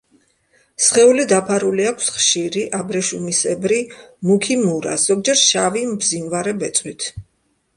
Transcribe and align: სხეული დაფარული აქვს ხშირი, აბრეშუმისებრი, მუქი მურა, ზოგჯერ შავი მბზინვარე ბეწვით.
სხეული 0.85 1.25
დაფარული 1.31 1.85
აქვს 1.89 2.07
ხშირი, 2.15 2.63
აბრეშუმისებრი, 2.79 3.77
მუქი 4.31 4.57
მურა, 4.63 4.95
ზოგჯერ 5.05 5.41
შავი 5.45 5.85
მბზინვარე 5.93 6.57
ბეწვით. 6.65 7.07